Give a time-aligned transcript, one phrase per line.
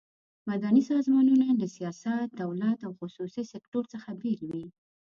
[0.49, 4.65] مدني سازمانونه له سیاست، دولت او خصوصي سکټور څخه بیل وي.